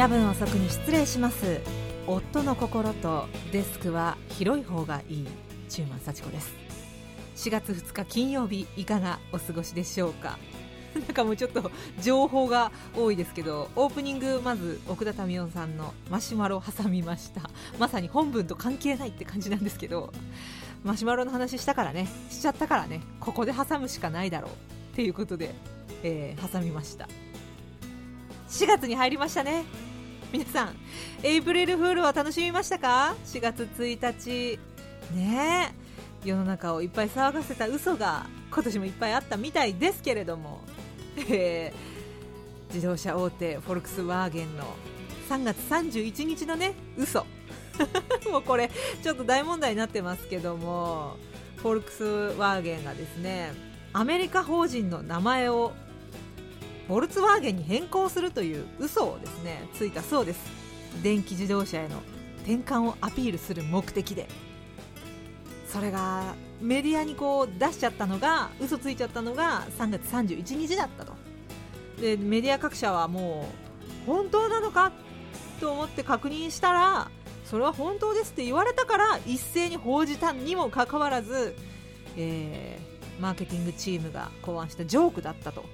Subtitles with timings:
[0.00, 1.60] 夜分遅くに失礼します。
[2.06, 5.28] 夫の心とデスクは広い方がいい。
[5.68, 6.54] 中馬幸子です。
[7.36, 10.38] 4月2日金曜日いかがお過ごしでしょうか？
[10.96, 11.70] なんかもうちょっと
[12.00, 17.50] 情報が多いですけどオープニングまず奥田民生さんのマシュマロを挟みました。
[17.78, 20.14] まさに本文と関係ないって感じなんですけど
[20.82, 22.08] マシュマロの話したからね。
[22.30, 23.02] しちゃったからね。
[23.20, 24.50] ここで挟むしかないだろう。
[24.50, 24.54] っ
[24.96, 25.54] ていうことで、
[26.02, 27.06] えー、挟みました。
[28.48, 29.89] 4月に入りましたね。
[30.32, 30.76] 皆さん
[31.22, 34.58] エイプリルフールは楽しみましたか？4月1日。
[35.14, 35.74] ね
[36.24, 40.60] 世の中をいっぱい騒がせた嘘が今年もいっぱいあったみたいですけれども、
[41.16, 44.64] えー、自動車大手フォルクスワーゲンの
[45.30, 47.26] 3月31日のね嘘。
[48.30, 48.70] もうこれ
[49.02, 51.16] ちょっと大問題になってますけども。
[51.56, 52.04] フォルクス
[52.38, 53.52] ワーゲンがですね
[53.92, 55.72] アメリカ法人の名前を
[56.90, 60.40] フォルツワーゲンに変更するという嘘をですねついたそうです。
[61.04, 62.02] 電気自動車への
[62.38, 64.26] 転換をアピールする目的で
[65.68, 71.12] それがメディアにこう出しちゃったのが嘘ついちゃったのが3月31日だったと
[72.00, 73.46] でメディア各社はも
[74.04, 74.90] う本当なのか
[75.60, 77.08] と思って確認したら
[77.44, 81.54] それは本当ですって言われたから一斉に報じたにもかかわらず、
[82.16, 85.64] えー、マーケティングチームが考案したジョークだったと。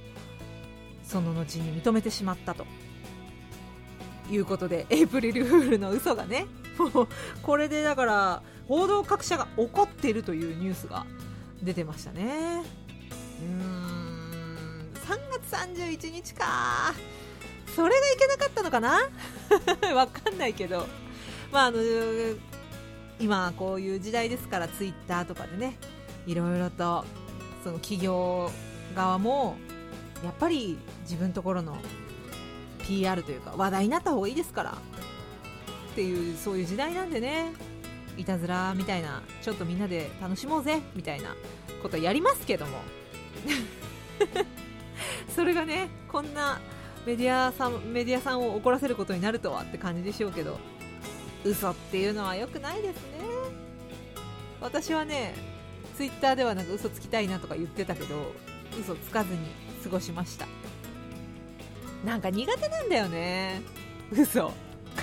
[1.07, 2.67] その後に認めてしまったと。
[4.29, 6.47] いうことでエイプリルフールの嘘がね
[6.79, 7.09] もう
[7.43, 11.07] これでだから報道各社が怒っているというニュースが
[11.63, 12.63] 出てましたね。
[13.41, 16.93] うん3月31日か。
[17.75, 18.99] それがいけなかったのかな？
[19.95, 20.87] わかんないけど。
[21.53, 21.79] まああの
[23.21, 25.77] 今こういう時代ですからツイッターとかでね
[26.27, 27.05] いろいろと
[27.63, 28.51] その企業
[28.95, 29.57] 側も
[30.25, 31.77] やっぱり自分ところの
[32.87, 34.71] PR というか話題になった方がいいですから
[35.93, 37.53] っていうそういう時代なんでね。
[38.17, 41.37] いたずらみたいなちょっとみんなで楽しもうぜみたいな
[41.83, 42.79] ことやりますけども。
[45.35, 46.59] それがねこんな
[47.05, 50.59] メディアさんメディアさんを怒らせることになるとはって感じでしょうけど
[51.45, 53.21] 嘘っていうのは良くないですね。
[54.61, 55.35] 私はね
[55.97, 58.33] ツイッターではなんか嘘つきたいなとか言ってたけど
[58.81, 59.39] 嘘つかずに
[59.87, 60.47] 過ごしました。
[62.05, 63.63] なんか苦手なんだよね。
[64.13, 64.53] 嘘。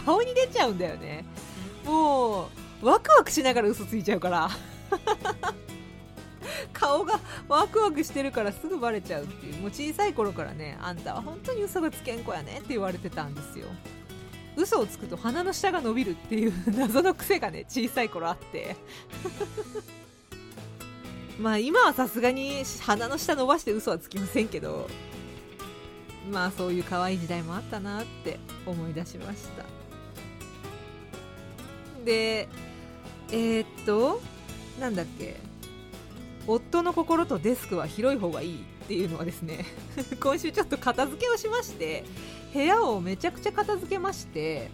[0.05, 1.25] 顔に出ちゃうんだよね。
[1.85, 2.49] も
[2.81, 4.49] うワクワクしながら嘘ついちゃうから。
[6.73, 9.61] 顔がワクワクしてるからすぐバレちゃうっていう。
[9.61, 13.67] もう小さい頃からねあんたは本当に嘘がつけん子やねって言われてたんですよ。
[14.55, 18.75] 嘘をつくと鼻の下が伸びるっていう謎の癖がね小さい頃あって。
[21.39, 24.87] まあ今はさすがに鼻の下伸ばして嘘はつきませんけど
[26.31, 29.65] まあそういう可愛い時代もあったなって思い出しました。
[32.05, 32.47] で
[33.31, 34.21] えー、っと
[34.79, 35.37] なんだっけ
[36.45, 39.65] 夫の心とデスクは広い方がいいっていうのはですね
[40.21, 42.03] 今週ちょっと片付けをしまして
[42.53, 44.69] 部屋をめちゃくちゃ片付けまして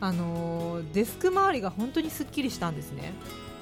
[0.00, 3.14] あのー、デスク周りが本当にすっきりしたんですね。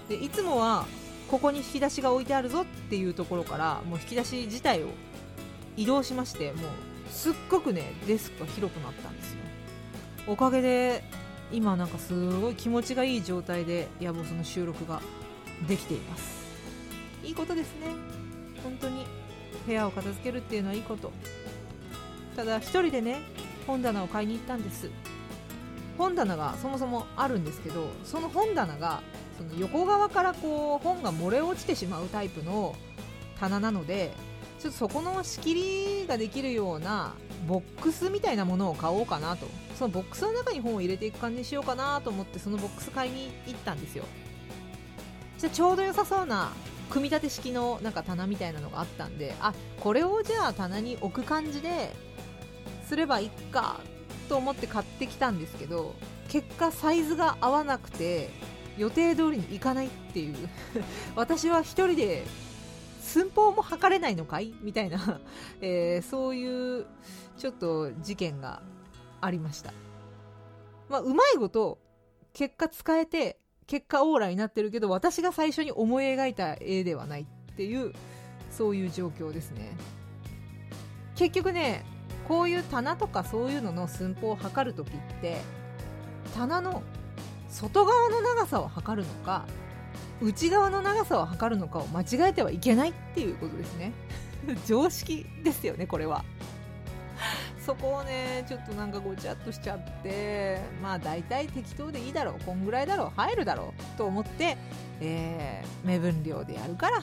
[0.08, 0.86] でいつもは
[1.30, 4.88] ここに引き出しが置いてあるぞっていうところからもう引き出し自体を
[5.76, 6.64] 移動しましてもう
[7.08, 9.38] すっごくねデスクが広くなったんですよ。
[10.26, 11.04] おかげで
[11.52, 15.00] 今なんかすごい気持ちがいい状態で野望その収録が
[15.68, 16.40] できています。
[17.22, 17.86] いいことですね。
[18.64, 19.06] 本当に
[19.66, 21.12] 部屋を片付けるっていうのはいいこと。
[22.34, 23.20] ただ一人でね
[23.66, 24.90] 本棚を買いに行ったんです。
[25.96, 29.00] 本棚がそもそもあるんですけどその本棚が
[29.40, 32.76] その横側からこう本が漏れ落ちてしまうタイプの
[33.38, 34.12] 棚なので
[34.58, 35.54] ちょっとそこの仕切
[36.02, 37.14] りができるような
[37.48, 39.46] ボックスみたいなものを買おうかなと。
[39.78, 44.04] そのボックスの中に本を入れていく感じにしようかなと思ってそのボックス買いに行ったんですよ。
[45.38, 46.52] じゃちょうど良さそうな
[46.90, 51.94] 組み立て式のなんか棚みたいなのがあったんであこれをじゃあ棚に置く感じで
[52.84, 53.80] すればいいか
[54.28, 55.94] と思って買ってきたんですけど
[56.28, 58.28] 結果サイズが合わなくて
[58.80, 60.36] 予定通りにいかないっていう。
[61.14, 62.24] 私は1人で
[63.02, 64.54] 寸法も測れないのかい？
[64.62, 65.20] みたいな、
[65.60, 66.86] えー、そういう
[67.36, 68.62] ちょっと事件が
[69.20, 69.74] ありました。
[70.88, 71.78] まあ、うまいこと
[72.32, 77.92] 結果使えて結果オーラになってるけど私が最初に思い描いた絵ではないっていう
[78.50, 79.76] そういう状況ですね。
[81.14, 81.84] 結局ね
[82.26, 84.90] こういう棚とかそういうのの寸法を測るときっ
[85.20, 85.42] て
[86.34, 86.82] 棚の
[87.50, 89.44] 外側の長さを測るのか
[90.20, 93.92] 内側の長さを測るのかを間違えてはいけないっていうことですね。
[94.66, 96.24] 常識ですよねこれは。
[97.64, 104.56] そこをねちょっとなんかごちゃっとしちゃってまあ大体適当でいいだろうこんぐらいだろう入るだろうと思って、
[105.00, 107.00] えー、目分量でやるから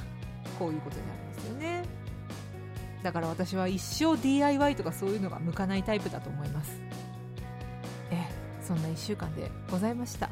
[0.58, 1.84] こういうことになるんですよね。
[3.04, 6.82] だから私は一生 DIY とかそういうのが向かないタイプだと思います。
[8.12, 8.26] え
[8.62, 10.30] そんな1週間でございました。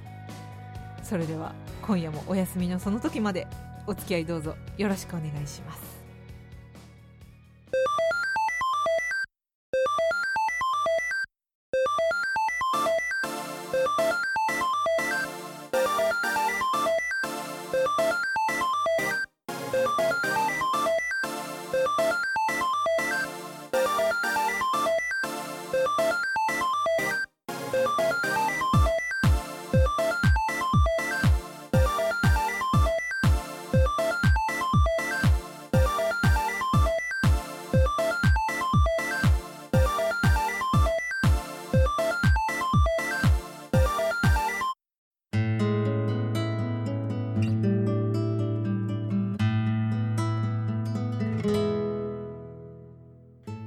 [1.05, 1.53] それでは
[1.83, 3.45] 今夜もお休みのその時まで
[3.85, 6.04] お付き合いどうぞよろしくお願いします。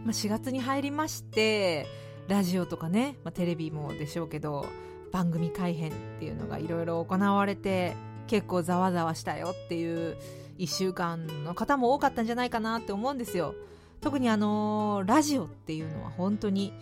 [0.09, 1.87] まあ、4月に入りまして
[2.29, 4.65] ラジオとかね、まあ、テレビもでしょうけど
[5.13, 7.95] 番組改編っていうのがいろいろ行われて
[8.27, 10.17] 結構ざわざわしたよっていう
[10.57, 13.55] 1週間の方も多かったんじゃないかなって思うんですよ。
[14.01, 16.73] 特にあのー、ラジオっていうのは本当に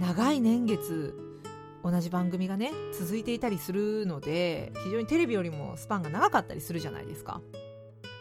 [0.00, 1.14] 長い年月
[1.84, 7.40] 同じ番組がね続いていたりするので非常にテレビよりもスパンが長かったりするじゃないですか。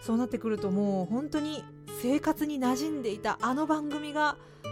[0.04, 1.64] そうなってくるともう本当に
[2.02, 4.72] 生活に馴染んでいたあの番組が変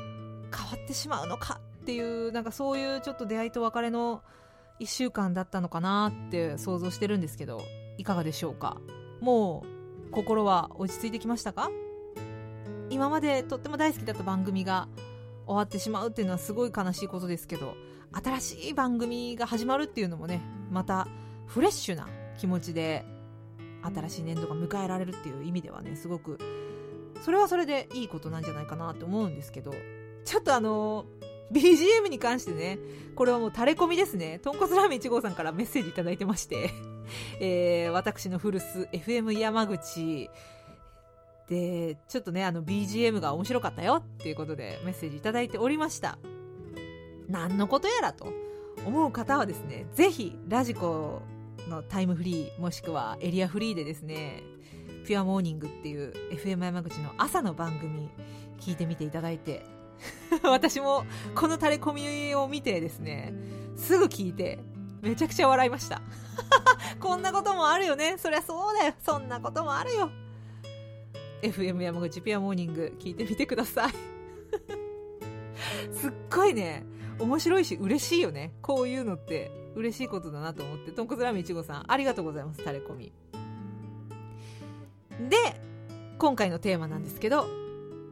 [0.79, 4.21] わってしまうのかっていうなんかそういうちょっと出会いと別れの
[4.79, 7.61] 1週間だったのかなって想像してるんですけど
[7.97, 8.77] いかがでしょうか？
[9.21, 9.63] も
[10.07, 11.69] う心は落ち着いてきましたか？
[12.89, 14.87] 今までとっても大好きだった番組が
[15.45, 17.75] 終わってしまうっていうのはすごい悲しいことですけど
[18.11, 20.41] 新しい番組が始まるっていうのもね
[20.71, 21.07] また
[21.47, 23.05] フレッシュな気持ちで
[23.83, 26.37] 新しい年度が迎えられるっていう意味ではねすごく
[27.23, 29.73] それはそれでいいことなんじゃないかなって思うんですけど。
[30.25, 31.05] ちょっとあの
[31.51, 32.79] BGM に関してね
[33.15, 34.39] これはもう垂れ込みですね。
[34.39, 36.71] とんこつラーメン1号さんからメッセージ頂いてまして。
[37.39, 40.29] えー、私の古巣 FM 山口。
[41.49, 46.17] でちょっとねあの BGM が面白かったよっていうことでメッセージ頂いておりました。
[47.27, 48.31] 何のことやらと
[48.85, 51.21] 思う方はですねぜひラジコ
[51.69, 54.43] のタイムフリーもしくはエリアフリーでですね
[55.03, 58.09] ピュアモーニングっていう FM 山口の朝の番組
[58.59, 59.65] 聞いてみていただいて
[60.43, 61.05] 私も
[61.35, 61.93] この垂れ込
[62.29, 63.33] みを見てですね
[63.75, 64.59] すぐ聞いて
[65.01, 66.01] めちゃくちゃ笑いました。
[67.01, 68.15] こんなこともあるよね。
[68.17, 68.93] そりゃそうだよ。
[69.03, 70.09] そんなこともあるよ。
[71.41, 73.91] FM 山口ピュアモーニング聞いてみてください。
[75.91, 76.85] すっごいね
[77.19, 78.53] 面白いし嬉しいよね。
[78.61, 80.91] こういうのって嬉しいことだなと思って。
[80.91, 83.11] とんこつラーメンいちごさんありがとうございますタレコミ
[85.29, 85.37] で
[86.17, 87.47] 今回のテーマなんですけど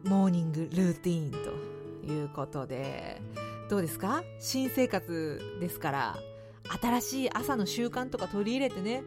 [0.03, 1.31] モーニングルーティーン
[2.05, 3.21] ということで
[3.69, 4.23] どうですか？
[4.39, 6.17] 新生活ですから
[6.81, 9.03] 新しい朝の習慣とか取り入れてね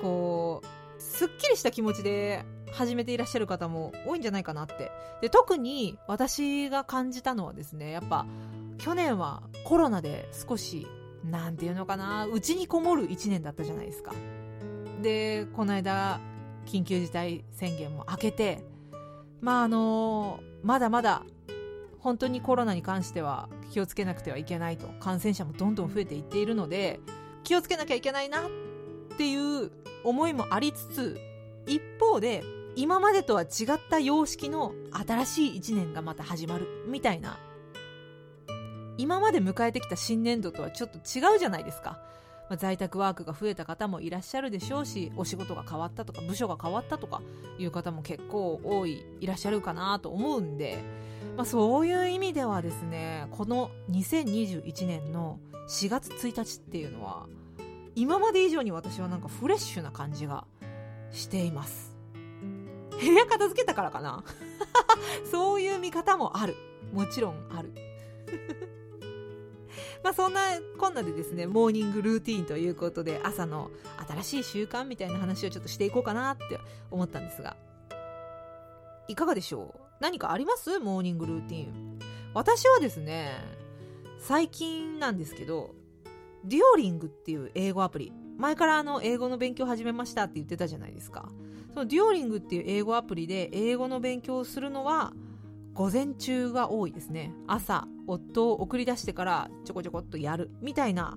[0.00, 0.66] こう
[1.00, 4.90] すっきりした気持ちで始めていらっしゃる方も多いんじゃないかなって。
[5.20, 8.26] で特に私が感じたのはですねやっぱ
[8.78, 10.86] 去年はコロナで少し
[11.24, 14.12] なんていうのかなうちにこもる1年だったじゃないですか。
[15.00, 16.20] でこの間
[16.66, 18.64] 緊急事態宣言も明けて
[19.40, 21.22] まああのまだまだ
[21.98, 27.00] 本当にコロナに関しては気をつけなくてはいけないと感染者もどんどん増えていっているので
[27.44, 28.50] 気をつけなきゃいけないなっ
[29.16, 29.70] ていう
[30.04, 31.20] 思いもありつつ
[31.66, 32.42] 一方で
[32.74, 33.48] 今までとは違っ
[33.90, 37.38] た様式の新しい1年がまた始まるみたいな
[38.98, 41.98] 今まで迎えてきた新年度とはちょっと違うじゃないですか。
[42.48, 47.22] まあ、在宅ワークが増えた方もいらっしゃるでしょうし、お仕事が変わったとか、部署が変わったとか
[47.58, 50.82] いう方も結構多い、いらっしゃるかなと思うんで、
[51.36, 57.26] まあ、そういう意味ではですね、この2021年の4月1日っていうのは、
[57.94, 60.44] 今まで以上に私はなんかフレッシュな感じが
[61.10, 61.96] しています。
[62.90, 64.24] 部屋片付けたからかな？
[65.30, 66.54] そういう見方もある。
[66.92, 67.72] もちろんある。
[70.02, 70.40] まあそんな
[70.78, 73.70] こんなでですね、モーニングルーティーンということで、朝の
[74.08, 76.58] 新しい習慣みたいな話をちょっとしていこうかなって
[76.90, 77.56] 思ったんですが、
[79.08, 79.80] いかがでしょう？
[80.00, 80.80] 何かあります？
[80.80, 81.98] モーニングルーティーン。
[82.34, 83.30] 私はですね、
[84.18, 85.74] 最近なんですけど、
[86.44, 91.28] デュオリングっていう英語アプリ、前からあの英語の勉強始めましたって言ってたじゃないですか。
[91.72, 95.12] そのデュオリングっていう英語アプリで英語の勉強をするのは
[95.74, 97.32] 午前中が多いですね。
[97.46, 100.50] 朝夫を送り出してからちょこちょこっとやる。
[100.60, 101.16] みたいな。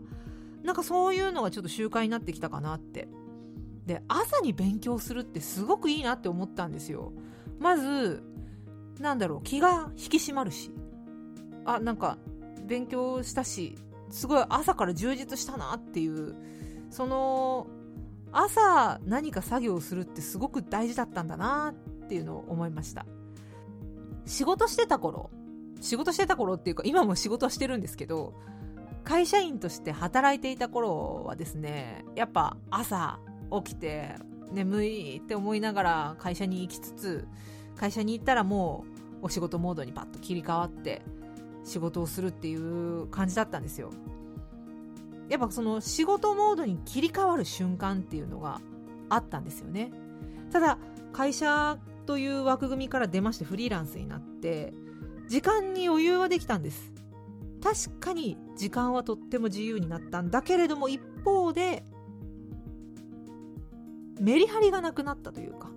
[0.64, 3.08] なんかそういうのがちょっと習慣になってきたかなって。
[3.86, 7.12] で朝に勉強するってすごくいいなって思ったんですよ。
[7.60, 8.24] まず
[9.00, 10.72] なんだろう気が引き締まるし。
[11.66, 12.18] あなんか
[12.66, 13.76] 勉強したし
[14.10, 16.36] すごい朝から充実したなっていう。
[16.90, 17.68] その
[18.32, 23.06] 朝何か作業するってすごく大事だったんだなっていうのを思いました。
[24.26, 25.30] 仕事してた頃
[25.82, 28.34] 仕事してた頃っていうか今も仕事してるんですけど
[29.04, 33.20] 会社員として働いていた頃はですねやっぱ朝
[33.64, 34.16] 起きて
[34.52, 37.28] 眠いって思いながら会社に行きつつ
[37.76, 38.86] 会社に行ったらも
[39.22, 41.02] うお仕事モードにパッと切り替わって
[41.64, 43.92] 仕事をするっていう感じだったんですよ。
[45.30, 48.62] やっぱその仕事モードに切り替わる瞬間っていうのが
[49.10, 49.92] あったんですよね。
[50.52, 50.78] ただ
[51.12, 54.74] 会社という枠組みから出ましてフリーランスになって
[55.28, 56.94] 時間に余裕はできたんです。
[57.64, 61.84] 確かに時間はとっても自由になったんだけれども一方で
[64.20, 65.72] メリハリがなくなったというか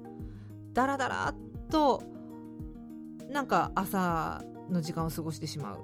[0.75, 2.03] ダラダラっと
[3.31, 5.79] なんか朝の時間を過ごしてしまう。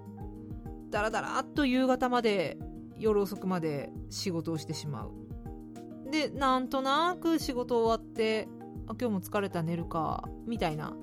[0.91, 2.59] ダラダラっと夕方まで
[2.99, 6.11] 夜遅くまで仕事をしてしまう。
[6.11, 8.47] でなんとなく仕事終わって
[8.89, 10.95] 今日も疲れた寝るかみたいな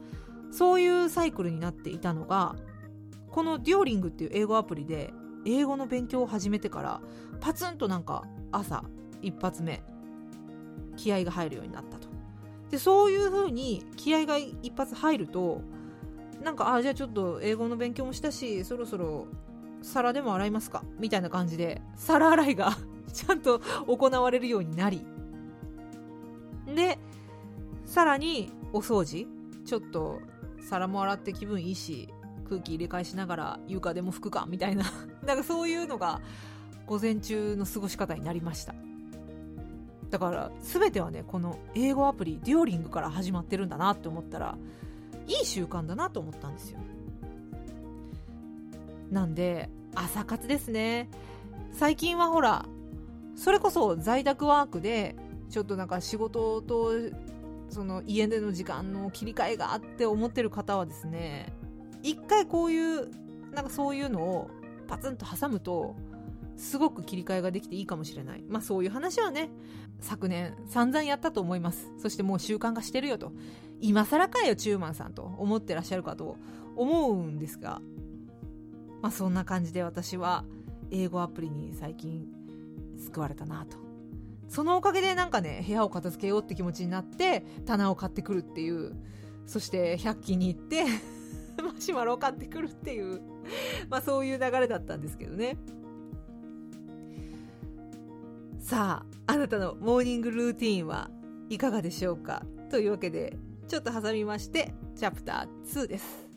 [0.51, 2.55] そういうサイクルになっていたのが
[3.29, 5.13] このデュオリングっていう英語アプリで
[5.45, 7.01] 英語の勉強を始めてから
[7.39, 8.83] パツンとなんか朝
[9.21, 9.81] 一発目
[10.97, 12.09] 気合が入るようになったと。
[12.69, 15.61] でそういう風に気合が一発入ると
[16.43, 19.27] なんかあじゃあちょっと英語の勉強もしたしそろそろ
[19.81, 22.77] 皿でも洗いますかみたいな感じで皿洗いが
[23.11, 25.05] ちゃんと行われるようになり。
[26.73, 26.97] で
[27.91, 29.27] さらにお掃除
[29.65, 30.21] ちょっと
[30.61, 32.07] 皿も洗って気分いいし
[32.47, 34.85] 空気入れ替えしながら床でも拭くかみたいな。
[35.27, 36.21] なんかそういうのが
[36.87, 38.73] 午前中の過ごし方になりました。
[40.09, 44.57] だから全てはねこの英語アプリデュオリングから始まってるんだなって思ったら
[45.27, 46.79] いい習慣だなと思ったんですよ。
[49.09, 51.09] なんで朝活ですね。
[51.73, 52.65] 最近はほら
[53.35, 55.17] それこそ在宅ワークで
[55.49, 56.93] ちょっとなんか仕事と
[57.71, 61.53] その家での時間の切り替えがあって思ってる方はですね
[62.03, 63.09] 一回こういう
[63.53, 64.49] なんかそういうのを
[64.87, 65.95] パツンと挟むと
[66.57, 68.43] すごく切り替えができていいかもしれない。
[68.47, 69.49] まあそういう話はね
[69.99, 71.91] 昨年散々やったと思います。
[71.97, 73.31] そしてもう習慣化してるよと。
[73.79, 76.37] 今更かよチューマンさんと思ってらっしゃるかと
[76.75, 77.81] 思うんですが。
[79.01, 80.45] まあそんな感じで私は
[80.91, 82.27] 英語アプリに最近
[82.97, 83.90] 救われたなと。
[84.51, 88.93] そのおかげでなんかね部屋を片付けようって気持ちになって棚を買ってくるっていう。
[89.47, 90.83] そして100均に行って
[91.63, 93.21] マシュマロを買ってくるっていう。
[93.89, 95.57] まあそういう流れだったんですけどね。
[98.59, 101.09] さああなたのモーニングルーティンは
[101.49, 102.43] いかがでしょうか？
[102.69, 103.37] というわけで
[103.69, 106.30] ちょっと挟みましてチャプター2です。